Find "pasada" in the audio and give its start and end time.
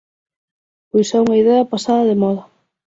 1.73-2.07